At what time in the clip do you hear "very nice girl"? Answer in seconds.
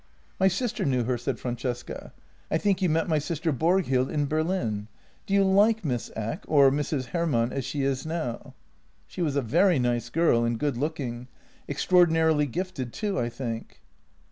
9.43-10.43